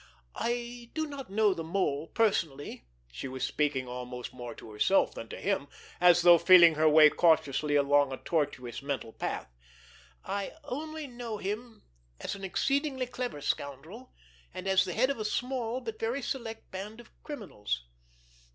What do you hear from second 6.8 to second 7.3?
way